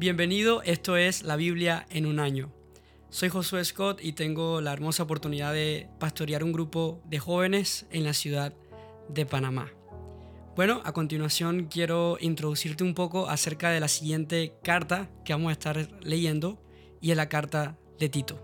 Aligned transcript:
Bienvenido, 0.00 0.62
esto 0.62 0.96
es 0.96 1.24
la 1.24 1.36
Biblia 1.36 1.86
en 1.90 2.06
un 2.06 2.20
año. 2.20 2.50
Soy 3.10 3.28
Josué 3.28 3.62
Scott 3.62 4.02
y 4.02 4.14
tengo 4.14 4.62
la 4.62 4.72
hermosa 4.72 5.02
oportunidad 5.02 5.52
de 5.52 5.90
pastorear 5.98 6.42
un 6.42 6.54
grupo 6.54 7.02
de 7.04 7.18
jóvenes 7.18 7.84
en 7.90 8.04
la 8.04 8.14
ciudad 8.14 8.54
de 9.10 9.26
Panamá. 9.26 9.70
Bueno, 10.56 10.80
a 10.86 10.92
continuación 10.92 11.68
quiero 11.70 12.16
introducirte 12.18 12.82
un 12.82 12.94
poco 12.94 13.28
acerca 13.28 13.68
de 13.68 13.80
la 13.80 13.88
siguiente 13.88 14.54
carta 14.62 15.10
que 15.22 15.34
vamos 15.34 15.50
a 15.50 15.52
estar 15.52 15.90
leyendo 16.00 16.58
y 17.02 17.10
es 17.10 17.16
la 17.18 17.28
carta 17.28 17.76
de 17.98 18.08
Tito. 18.08 18.42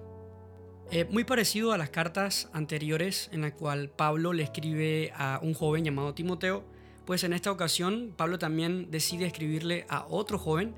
Eh, 0.91 1.07
muy 1.11 1.25
parecido 1.25 1.73
a 1.73 1.79
las 1.79 1.89
cartas 1.89 2.51
anteriores 2.53 3.31
en 3.33 3.41
la 3.41 3.55
cual 3.55 3.89
Pablo 3.89 4.35
le 4.35 4.43
escribe 4.43 5.11
a 5.17 5.41
un 5.43 5.55
joven 5.55 5.85
llamado 5.85 6.13
Timoteo, 6.13 6.67
pues 7.07 7.25
en 7.25 7.33
esta 7.33 7.51
ocasión 7.51 8.13
Pablo 8.15 8.39
también 8.39 8.91
decide 8.91 9.25
escribirle 9.25 9.87
a 9.89 10.05
otro 10.11 10.39
joven 10.39 10.75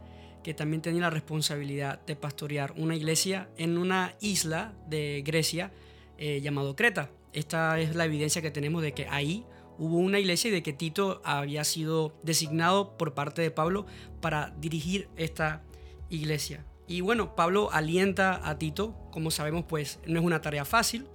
que 0.48 0.54
también 0.54 0.80
tenía 0.80 1.02
la 1.02 1.10
responsabilidad 1.10 2.00
de 2.06 2.16
pastorear 2.16 2.72
una 2.78 2.96
iglesia 2.96 3.50
en 3.58 3.76
una 3.76 4.14
isla 4.22 4.72
de 4.88 5.22
Grecia 5.22 5.72
eh, 6.16 6.40
llamado 6.40 6.74
Creta. 6.74 7.10
Esta 7.34 7.78
es 7.78 7.94
la 7.94 8.06
evidencia 8.06 8.40
que 8.40 8.50
tenemos 8.50 8.80
de 8.80 8.92
que 8.92 9.06
ahí 9.08 9.44
hubo 9.76 9.98
una 9.98 10.18
iglesia 10.18 10.48
y 10.48 10.52
de 10.52 10.62
que 10.62 10.72
Tito 10.72 11.20
había 11.22 11.64
sido 11.64 12.18
designado 12.22 12.96
por 12.96 13.12
parte 13.12 13.42
de 13.42 13.50
Pablo 13.50 13.84
para 14.22 14.54
dirigir 14.58 15.10
esta 15.18 15.64
iglesia. 16.08 16.64
Y 16.86 17.02
bueno, 17.02 17.36
Pablo 17.36 17.68
alienta 17.70 18.40
a 18.48 18.56
Tito, 18.58 18.96
como 19.10 19.30
sabemos 19.30 19.66
pues 19.68 20.00
no 20.06 20.18
es 20.18 20.24
una 20.24 20.40
tarea 20.40 20.64
fácil 20.64 21.08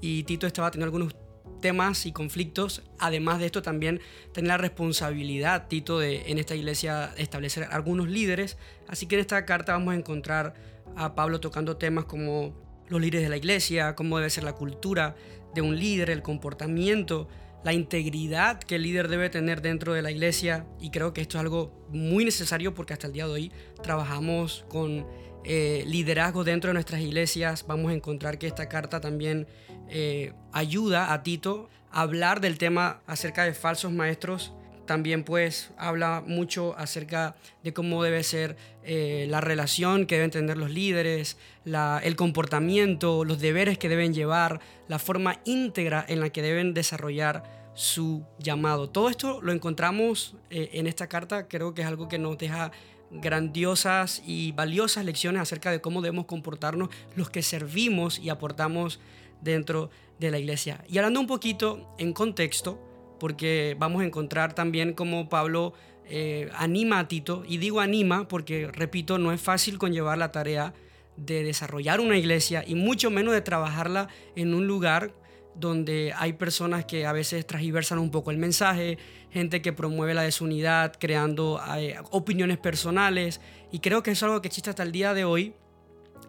y 0.00 0.22
Tito 0.22 0.46
estaba 0.46 0.70
teniendo 0.70 0.86
algunos 0.86 1.14
temas 1.60 2.06
y 2.06 2.12
conflictos. 2.12 2.82
Además 2.98 3.38
de 3.40 3.46
esto, 3.46 3.62
también 3.62 4.00
tener 4.32 4.48
la 4.48 4.58
responsabilidad, 4.58 5.68
Tito, 5.68 5.98
de 5.98 6.30
en 6.30 6.38
esta 6.38 6.54
iglesia 6.54 7.12
establecer 7.16 7.68
algunos 7.70 8.08
líderes. 8.08 8.56
Así 8.86 9.06
que 9.06 9.16
en 9.16 9.20
esta 9.20 9.44
carta 9.44 9.72
vamos 9.72 9.94
a 9.94 9.96
encontrar 9.96 10.54
a 10.96 11.14
Pablo 11.14 11.40
tocando 11.40 11.76
temas 11.76 12.04
como 12.04 12.54
los 12.88 13.00
líderes 13.00 13.22
de 13.22 13.28
la 13.28 13.36
iglesia, 13.36 13.94
cómo 13.94 14.18
debe 14.18 14.30
ser 14.30 14.44
la 14.44 14.54
cultura 14.54 15.14
de 15.54 15.62
un 15.62 15.78
líder, 15.78 16.10
el 16.10 16.22
comportamiento, 16.22 17.28
la 17.64 17.72
integridad 17.72 18.60
que 18.60 18.76
el 18.76 18.82
líder 18.82 19.08
debe 19.08 19.30
tener 19.30 19.62
dentro 19.62 19.92
de 19.92 20.02
la 20.02 20.10
iglesia. 20.10 20.66
Y 20.80 20.90
creo 20.90 21.12
que 21.12 21.20
esto 21.20 21.38
es 21.38 21.42
algo 21.42 21.86
muy 21.90 22.24
necesario 22.24 22.74
porque 22.74 22.92
hasta 22.92 23.06
el 23.06 23.12
día 23.12 23.26
de 23.26 23.32
hoy 23.32 23.52
trabajamos 23.82 24.64
con 24.68 25.06
eh, 25.48 25.82
liderazgo 25.86 26.44
dentro 26.44 26.68
de 26.68 26.74
nuestras 26.74 27.00
iglesias. 27.00 27.64
Vamos 27.66 27.90
a 27.90 27.94
encontrar 27.94 28.38
que 28.38 28.46
esta 28.46 28.68
carta 28.68 29.00
también 29.00 29.46
eh, 29.88 30.34
ayuda 30.52 31.12
a 31.14 31.22
Tito 31.22 31.70
a 31.90 32.02
hablar 32.02 32.42
del 32.42 32.58
tema 32.58 33.00
acerca 33.06 33.44
de 33.44 33.54
falsos 33.54 33.90
maestros. 33.90 34.52
También 34.84 35.24
pues 35.24 35.70
habla 35.78 36.22
mucho 36.26 36.76
acerca 36.78 37.34
de 37.64 37.72
cómo 37.72 38.02
debe 38.02 38.22
ser 38.24 38.56
eh, 38.84 39.26
la 39.30 39.40
relación 39.40 40.06
que 40.06 40.16
deben 40.16 40.30
tener 40.30 40.58
los 40.58 40.70
líderes, 40.70 41.38
el 41.64 42.16
comportamiento, 42.16 43.24
los 43.24 43.40
deberes 43.40 43.78
que 43.78 43.88
deben 43.88 44.12
llevar, 44.12 44.60
la 44.86 44.98
forma 44.98 45.40
íntegra 45.44 46.04
en 46.08 46.20
la 46.20 46.30
que 46.30 46.42
deben 46.42 46.74
desarrollar 46.74 47.42
su 47.78 48.24
llamado. 48.38 48.90
Todo 48.90 49.08
esto 49.08 49.40
lo 49.40 49.52
encontramos 49.52 50.34
eh, 50.50 50.70
en 50.72 50.86
esta 50.88 51.06
carta, 51.06 51.46
creo 51.46 51.74
que 51.74 51.82
es 51.82 51.86
algo 51.86 52.08
que 52.08 52.18
nos 52.18 52.36
deja 52.36 52.72
grandiosas 53.10 54.22
y 54.26 54.52
valiosas 54.52 55.04
lecciones 55.04 55.42
acerca 55.42 55.70
de 55.70 55.80
cómo 55.80 56.02
debemos 56.02 56.26
comportarnos 56.26 56.88
los 57.16 57.30
que 57.30 57.42
servimos 57.42 58.18
y 58.18 58.28
aportamos 58.28 59.00
dentro 59.40 59.90
de 60.18 60.30
la 60.30 60.38
iglesia. 60.38 60.84
Y 60.88 60.98
hablando 60.98 61.20
un 61.20 61.26
poquito 61.26 61.94
en 61.98 62.12
contexto, 62.12 62.78
porque 63.18 63.76
vamos 63.78 64.02
a 64.02 64.04
encontrar 64.04 64.54
también 64.54 64.92
cómo 64.92 65.28
Pablo 65.28 65.74
eh, 66.06 66.50
anima 66.54 66.98
a 66.98 67.08
Tito, 67.08 67.44
y 67.46 67.58
digo 67.58 67.80
anima 67.80 68.28
porque, 68.28 68.68
repito, 68.72 69.18
no 69.18 69.32
es 69.32 69.40
fácil 69.40 69.78
conllevar 69.78 70.18
la 70.18 70.32
tarea 70.32 70.74
de 71.16 71.42
desarrollar 71.42 72.00
una 72.00 72.16
iglesia 72.16 72.64
y 72.66 72.74
mucho 72.74 73.10
menos 73.10 73.34
de 73.34 73.40
trabajarla 73.40 74.08
en 74.36 74.54
un 74.54 74.66
lugar 74.66 75.12
donde 75.58 76.12
hay 76.16 76.34
personas 76.34 76.84
que 76.84 77.06
a 77.06 77.12
veces 77.12 77.46
transversan 77.46 77.98
un 77.98 78.10
poco 78.10 78.30
el 78.30 78.38
mensaje, 78.38 78.98
gente 79.30 79.60
que 79.60 79.72
promueve 79.72 80.14
la 80.14 80.22
desunidad, 80.22 80.94
creando 80.98 81.60
eh, 81.76 81.96
opiniones 82.10 82.58
personales, 82.58 83.40
y 83.72 83.80
creo 83.80 84.02
que 84.02 84.12
es 84.12 84.22
algo 84.22 84.40
que 84.40 84.48
existe 84.48 84.70
hasta 84.70 84.82
el 84.82 84.92
día 84.92 85.14
de 85.14 85.24
hoy 85.24 85.54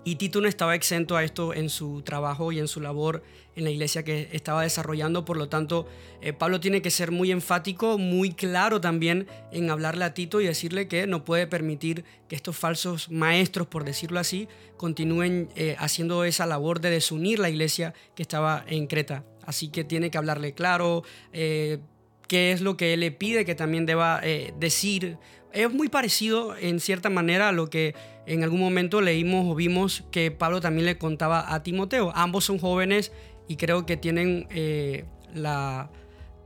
y 0.04 0.16
Tito 0.16 0.42
no 0.42 0.48
estaba 0.48 0.76
exento 0.76 1.18
a 1.18 1.24
esto 1.24 1.54
en 1.54 1.70
su 1.70 2.02
trabajo 2.02 2.52
y 2.52 2.60
en 2.60 2.68
su 2.68 2.82
labor 2.82 3.24
en 3.56 3.66
la 3.66 3.70
iglesia 3.70 4.04
que 4.04 4.30
estaba 4.32 4.64
desarrollando. 4.64 5.26
Por 5.26 5.38
lo 5.38 5.50
tanto, 5.50 5.88
eh, 6.22 6.34
Pablo 6.34 6.60
tiene 6.60 6.82
que 6.82 6.92
ser 6.92 7.12
muy 7.12 7.32
enfático, 7.32 7.98
muy 7.98 8.34
claro 8.34 8.80
también 8.80 9.28
en 9.52 9.70
hablarle 9.70 10.06
a 10.06 10.14
Tito 10.14 10.42
y 10.42 10.46
decirle 10.46 10.88
que 10.88 11.06
no 11.08 11.26
puede 11.26 11.48
permitir 11.48 12.06
que 12.28 12.36
estos 12.36 12.58
falsos 12.58 13.12
maestros, 13.12 13.68
por 13.68 13.84
decirlo 13.84 14.20
así, 14.20 14.48
continúen 14.78 15.50
eh, 15.56 15.76
haciendo 15.80 16.24
esa 16.24 16.46
labor 16.46 16.80
de 16.80 16.90
desunir 16.90 17.40
la 17.40 17.50
iglesia 17.50 17.94
que 18.16 18.24
estaba 18.24 18.64
en 18.68 18.88
Creta. 18.88 19.26
Así 19.46 19.70
que 19.70 19.84
tiene 19.84 20.10
que 20.12 20.18
hablarle 20.18 20.54
claro. 20.54 21.04
Eh, 21.34 21.80
qué 22.30 22.54
es 22.54 22.62
lo 22.62 22.78
que 22.78 22.94
él 22.94 23.02
le 23.02 23.12
pide 23.12 23.44
que 23.44 23.56
también 23.56 23.86
deba 23.86 24.22
decir 24.58 25.18
es 25.52 25.74
muy 25.74 25.90
parecido 25.90 26.56
en 26.56 26.80
cierta 26.80 27.10
manera 27.10 27.50
a 27.50 27.52
lo 27.52 27.70
que 27.70 27.96
en 28.26 28.44
algún 28.44 28.60
momento 28.60 29.02
leímos 29.02 29.48
o 29.48 29.56
vimos 29.56 30.04
que 30.12 30.32
Pablo 30.32 30.62
también 30.62 30.86
le 30.86 30.98
contaba 30.98 31.54
a 31.54 31.64
Timoteo. 31.64 32.12
Ambos 32.14 32.46
son 32.46 32.60
jóvenes 32.60 33.12
y 33.48 33.56
creo 33.56 33.86
que 33.86 33.98
tienen 33.98 34.48
eh, 34.52 35.06
la 35.34 35.90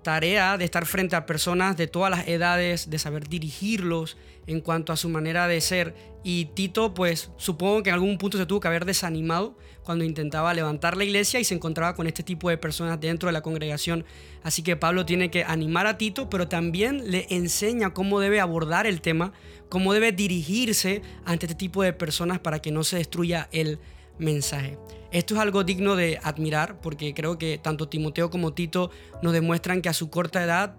tarea 0.04 0.58
de 0.58 0.66
estar 0.66 0.86
frente 0.86 1.16
a 1.16 1.26
personas 1.26 1.78
de 1.78 1.88
todas 1.88 2.12
las 2.12 2.28
edades, 2.28 2.90
de 2.90 3.00
saber 3.00 3.28
dirigirlos 3.28 4.18
en 4.46 4.62
cuanto 4.62 4.94
a 4.94 4.98
su 4.98 5.10
manera 5.10 5.48
de 5.48 5.62
ser. 5.62 5.96
Y 6.24 6.46
Tito, 6.54 6.94
pues 6.94 7.32
supongo 7.38 7.84
que 7.84 7.90
en 7.90 7.96
algún 7.96 8.18
punto 8.18 8.38
se 8.38 8.46
tuvo 8.46 8.60
que 8.60 8.68
haber 8.68 8.86
desanimado 8.86 9.58
cuando 9.84 10.06
intentaba 10.06 10.54
levantar 10.54 10.96
la 10.96 11.04
iglesia 11.04 11.40
y 11.40 11.44
se 11.44 11.56
encontraba 11.56 11.96
con 11.96 12.08
este 12.08 12.24
tipo 12.24 12.50
de 12.50 12.58
personas 12.58 13.00
dentro 13.00 13.28
de 13.28 13.34
la 13.34 13.42
congregación. 13.42 14.06
Así 14.44 14.62
que 14.64 14.76
Pablo 14.76 15.06
tiene 15.06 15.32
que 15.32 15.44
animar 15.44 15.88
a 15.88 15.98
Tito, 15.98 16.30
pero 16.30 16.48
también 16.48 17.12
le 17.12 17.28
enseña 17.30 17.94
cómo 17.94 18.20
debe 18.20 18.40
abordar 18.40 18.88
el 18.88 19.02
tema, 19.02 19.34
cómo 19.70 19.94
debe 19.94 20.12
dirigirse 20.12 21.02
ante 21.26 21.48
este 21.48 21.56
tipo 21.56 21.84
de 21.84 21.94
personas 21.94 22.40
para 22.40 22.62
que 22.62 22.72
no 22.72 22.84
se 22.84 22.98
destruya 22.98 23.50
el 23.52 23.80
mensaje. 24.18 24.78
Esto 25.12 25.36
es 25.36 25.42
algo 25.42 25.64
digno 25.64 25.96
de 25.96 26.20
admirar 26.24 26.82
porque 26.82 27.14
creo 27.14 27.38
que 27.38 27.58
tanto 27.58 27.88
Timoteo 27.88 28.30
como 28.30 28.54
Tito 28.54 28.90
nos 29.22 29.34
demuestran 29.34 29.82
que 29.82 29.90
a 29.90 29.94
su 29.94 30.10
corta 30.10 30.44
edad 30.44 30.76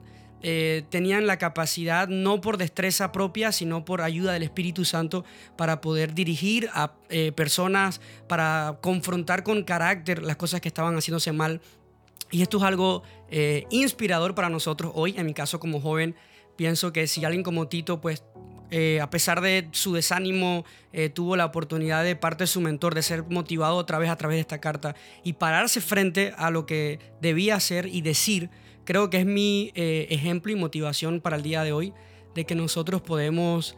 eh, 0.47 0.85
tenían 0.91 1.27
la 1.27 1.39
capacidad, 1.39 2.07
no 2.07 2.43
por 2.43 2.59
destreza 2.59 3.13
propia, 3.13 3.51
sino 3.51 3.87
por 3.87 4.03
ayuda 4.03 4.35
del 4.35 4.43
Espíritu 4.43 4.85
Santo, 4.85 5.25
para 5.57 5.81
poder 5.81 6.13
dirigir 6.13 6.69
a 6.75 6.93
eh, 7.09 7.33
personas, 7.33 8.03
para 8.29 8.79
confrontar 8.83 9.43
con 9.43 9.65
carácter 9.65 10.23
las 10.23 10.37
cosas 10.37 10.61
que 10.61 10.69
estaban 10.69 10.95
haciéndose 10.97 11.33
mal. 11.33 11.63
Y 12.31 12.43
esto 12.43 12.59
es 12.59 12.65
algo 12.65 13.05
eh, 13.31 13.65
inspirador 13.71 14.35
para 14.35 14.51
nosotros 14.51 14.93
hoy, 14.95 15.15
en 15.17 15.25
mi 15.25 15.33
caso 15.33 15.59
como 15.59 15.81
joven. 15.81 16.15
Pienso 16.57 16.93
que 16.93 17.07
si 17.07 17.25
alguien 17.25 17.43
como 17.43 17.69
Tito, 17.69 18.03
pues 18.03 18.23
eh, 18.71 19.01
a 19.01 19.11
pesar 19.11 19.41
de 19.41 19.69
su 19.73 19.95
desánimo, 19.95 20.65
eh, 20.93 21.09
tuvo 21.09 21.37
la 21.37 21.45
oportunidad 21.45 22.03
de 22.05 22.17
parte 22.17 22.45
de 22.45 22.49
su 22.49 22.61
mentor 22.61 22.95
de 22.95 23.03
ser 23.03 23.25
motivado 23.25 23.77
otra 23.77 23.99
vez 23.99 24.11
a 24.11 24.17
través 24.17 24.37
de 24.37 24.41
esta 24.41 24.61
carta 24.61 24.95
y 25.23 25.35
pararse 25.35 25.81
frente 25.81 26.33
a 26.37 26.51
lo 26.51 26.67
que 26.67 26.99
debía 27.21 27.57
hacer 27.57 27.87
y 27.87 28.01
decir. 28.01 28.51
Creo 28.85 29.11
que 29.11 29.19
es 29.19 29.27
mi 29.27 29.73
eh, 29.75 30.07
ejemplo 30.11 30.53
y 30.53 30.57
motivación 30.57 31.21
para 31.21 31.37
el 31.37 31.43
día 31.43 31.63
de 31.63 31.73
hoy 31.73 31.93
de 32.35 32.45
que 32.45 32.55
nosotros 32.55 33.01
podemos 33.01 33.77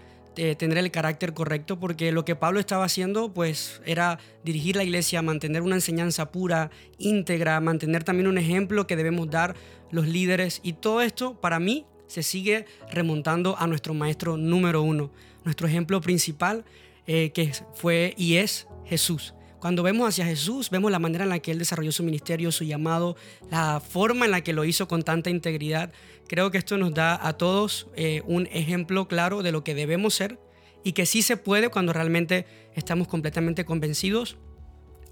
tener 0.58 0.76
el 0.76 0.91
carácter 0.91 1.32
correcto 1.32 1.80
porque 1.80 2.12
lo 2.12 2.26
que 2.26 2.36
Pablo 2.36 2.60
estaba 2.60 2.84
haciendo 2.84 3.32
pues 3.32 3.80
era 3.86 4.18
dirigir 4.44 4.76
la 4.76 4.84
iglesia, 4.84 5.22
mantener 5.22 5.62
una 5.62 5.76
enseñanza 5.76 6.30
pura, 6.30 6.70
íntegra, 6.98 7.58
mantener 7.60 8.04
también 8.04 8.26
un 8.26 8.36
ejemplo 8.36 8.86
que 8.86 8.97
debemos 8.97 9.30
dar 9.30 9.56
los 9.91 10.06
líderes 10.06 10.60
y 10.62 10.74
todo 10.74 11.00
esto 11.00 11.41
para 11.41 11.58
mí 11.58 11.86
se 12.06 12.22
sigue 12.22 12.67
remontando 12.91 13.59
a 13.59 13.67
nuestro 13.67 13.94
maestro 13.94 14.37
número 14.37 14.83
uno, 14.83 15.11
nuestro 15.44 15.67
ejemplo 15.67 16.00
principal 16.00 16.65
eh, 17.06 17.31
que 17.33 17.53
fue 17.75 18.15
y 18.16 18.36
es 18.36 18.66
Jesús. 18.84 19.34
Cuando 19.60 19.83
vemos 19.83 20.09
hacia 20.09 20.27
Jesús, 20.27 20.71
vemos 20.71 20.91
la 20.91 20.98
manera 20.98 21.25
en 21.25 21.30
la 21.30 21.39
que 21.39 21.51
Él 21.51 21.59
desarrolló 21.59 21.91
su 21.91 22.03
ministerio, 22.03 22.53
su 22.53 22.65
llamado, 22.65 23.16
la 23.51 23.80
forma 23.80 24.25
en 24.25 24.30
la 24.30 24.42
que 24.42 24.53
lo 24.53 24.65
hizo 24.65 24.86
con 24.86 25.03
tanta 25.03 25.30
integridad. 25.30 25.92
Creo 26.28 26.51
que 26.51 26.59
esto 26.59 26.77
nos 26.78 26.95
da 26.95 27.19
a 27.27 27.33
todos 27.34 27.89
eh, 27.97 28.22
un 28.27 28.47
ejemplo 28.53 29.09
claro 29.09 29.42
de 29.42 29.53
lo 29.53 29.65
que 29.65 29.75
debemos 29.75 30.15
ser 30.15 30.39
y 30.84 30.92
que 30.92 31.07
sí 31.07 31.22
se 31.22 31.36
puede 31.36 31.69
cuando 31.69 31.92
realmente 31.92 32.47
estamos 32.75 33.09
completamente 33.09 33.65
convencidos 33.65 34.36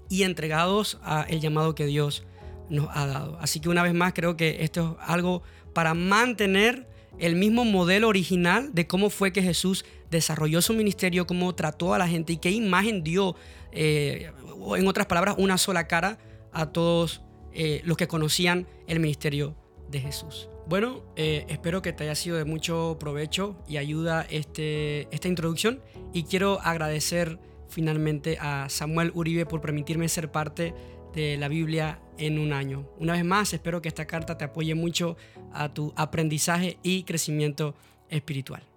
y 0.09 0.23
entregados 0.23 0.99
al 1.03 1.39
llamado 1.39 1.75
que 1.75 1.85
Dios 1.85 2.25
nos 2.69 2.87
ha 2.93 3.07
dado. 3.07 3.37
Así 3.41 3.59
que 3.59 3.69
una 3.69 3.83
vez 3.83 3.93
más 3.93 4.13
creo 4.13 4.37
que 4.37 4.63
esto 4.63 4.97
es 5.01 5.09
algo 5.09 5.43
para 5.73 5.93
mantener 5.93 6.87
el 7.19 7.35
mismo 7.35 7.65
modelo 7.65 8.07
original 8.07 8.73
de 8.73 8.87
cómo 8.87 9.09
fue 9.09 9.31
que 9.31 9.41
Jesús 9.41 9.85
desarrolló 10.09 10.61
su 10.61 10.73
ministerio, 10.73 11.27
cómo 11.27 11.53
trató 11.55 11.93
a 11.93 11.97
la 11.97 12.07
gente 12.07 12.33
y 12.33 12.37
qué 12.37 12.51
imagen 12.51 13.03
dio, 13.03 13.35
eh, 13.71 14.31
en 14.75 14.87
otras 14.87 15.07
palabras, 15.07 15.35
una 15.37 15.57
sola 15.57 15.87
cara 15.87 16.17
a 16.51 16.67
todos 16.67 17.21
eh, 17.53 17.81
los 17.85 17.97
que 17.97 18.07
conocían 18.07 18.67
el 18.87 18.99
ministerio 18.99 19.55
de 19.89 19.99
Jesús. 19.99 20.49
Bueno, 20.67 21.03
eh, 21.15 21.45
espero 21.47 21.81
que 21.81 21.93
te 21.93 22.03
haya 22.03 22.15
sido 22.15 22.37
de 22.37 22.45
mucho 22.45 22.97
provecho 22.99 23.55
y 23.67 23.77
ayuda 23.77 24.25
este, 24.29 25.07
esta 25.13 25.27
introducción 25.27 25.79
y 26.11 26.23
quiero 26.23 26.59
agradecer 26.61 27.39
finalmente 27.69 28.37
a 28.39 28.67
Samuel 28.69 29.11
Uribe 29.13 29.45
por 29.45 29.61
permitirme 29.61 30.09
ser 30.09 30.31
parte 30.31 30.73
de 31.15 31.37
la 31.37 31.47
Biblia 31.47 31.99
en 32.17 32.37
un 32.37 32.53
año. 32.53 32.87
Una 32.99 33.13
vez 33.13 33.25
más, 33.25 33.53
espero 33.53 33.81
que 33.81 33.87
esta 33.87 34.05
carta 34.05 34.37
te 34.37 34.45
apoye 34.45 34.75
mucho 34.75 35.17
a 35.53 35.73
tu 35.73 35.93
aprendizaje 35.95 36.77
y 36.83 37.03
crecimiento 37.03 37.75
espiritual. 38.09 38.74